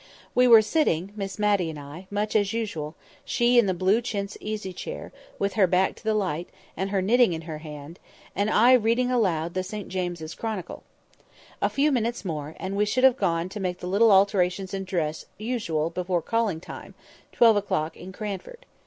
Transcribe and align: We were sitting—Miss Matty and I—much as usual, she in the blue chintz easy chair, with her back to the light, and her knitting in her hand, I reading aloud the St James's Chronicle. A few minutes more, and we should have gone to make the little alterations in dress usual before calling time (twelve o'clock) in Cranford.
We 0.33 0.47
were 0.47 0.63
sitting—Miss 0.63 1.37
Matty 1.37 1.69
and 1.69 1.77
I—much 1.77 2.35
as 2.35 2.53
usual, 2.53 2.95
she 3.23 3.59
in 3.59 3.67
the 3.67 3.73
blue 3.75 4.01
chintz 4.01 4.35
easy 4.41 4.73
chair, 4.73 5.11
with 5.37 5.53
her 5.53 5.67
back 5.67 5.93
to 5.97 6.03
the 6.03 6.15
light, 6.15 6.49
and 6.75 6.89
her 6.89 7.03
knitting 7.03 7.33
in 7.33 7.43
her 7.43 7.59
hand, 7.59 7.99
I 8.35 8.73
reading 8.73 9.11
aloud 9.11 9.53
the 9.53 9.61
St 9.61 9.89
James's 9.89 10.33
Chronicle. 10.33 10.81
A 11.61 11.69
few 11.69 11.91
minutes 11.91 12.25
more, 12.25 12.55
and 12.59 12.75
we 12.75 12.83
should 12.85 13.03
have 13.03 13.15
gone 13.17 13.47
to 13.49 13.59
make 13.59 13.77
the 13.77 13.85
little 13.85 14.09
alterations 14.11 14.73
in 14.73 14.85
dress 14.85 15.27
usual 15.37 15.91
before 15.91 16.23
calling 16.23 16.59
time 16.59 16.95
(twelve 17.31 17.55
o'clock) 17.55 17.95
in 17.95 18.11
Cranford. 18.11 18.65